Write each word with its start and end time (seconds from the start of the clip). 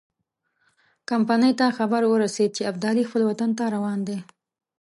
کمپنۍ 1.09 1.53
ته 1.59 1.65
خبر 1.77 2.01
ورسېد 2.07 2.49
چې 2.57 2.67
ابدالي 2.71 3.03
خپل 3.09 3.21
وطن 3.29 3.49
ته 3.57 3.63
روان 3.75 3.99
دی. 4.07 4.17